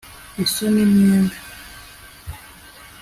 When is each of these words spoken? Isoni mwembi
Isoni 0.43 0.83
mwembi 0.91 1.37